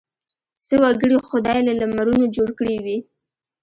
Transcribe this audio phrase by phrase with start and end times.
[0.65, 2.97] څه وګړي خدای له لمرونو جوړ کړي وي.